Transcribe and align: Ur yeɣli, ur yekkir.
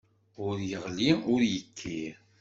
Ur 0.45 0.55
yeɣli, 0.69 1.11
ur 1.33 1.41
yekkir. 1.53 2.15